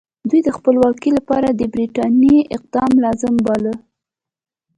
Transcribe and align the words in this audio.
دوی 0.29 0.41
د 0.43 0.49
خپلواکۍ 0.57 1.11
لپاره 1.17 1.47
د 1.51 1.61
برټانیې 1.73 2.39
اقدام 2.55 2.91
لازم 3.05 3.35
باله. 3.45 3.73